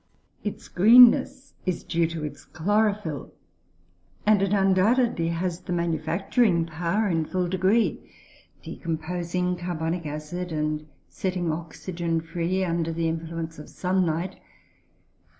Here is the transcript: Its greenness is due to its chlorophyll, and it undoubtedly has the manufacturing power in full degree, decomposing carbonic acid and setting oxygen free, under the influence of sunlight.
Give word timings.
Its 0.43 0.67
greenness 0.67 1.53
is 1.67 1.83
due 1.83 2.07
to 2.07 2.23
its 2.23 2.43
chlorophyll, 2.43 3.31
and 4.25 4.41
it 4.41 4.51
undoubtedly 4.51 5.27
has 5.27 5.59
the 5.61 5.71
manufacturing 5.73 6.65
power 6.65 7.07
in 7.07 7.23
full 7.23 7.47
degree, 7.47 7.99
decomposing 8.63 9.55
carbonic 9.55 10.07
acid 10.07 10.51
and 10.51 10.87
setting 11.07 11.51
oxygen 11.51 12.19
free, 12.19 12.63
under 12.63 12.91
the 12.91 13.07
influence 13.07 13.59
of 13.59 13.69
sunlight. 13.69 14.39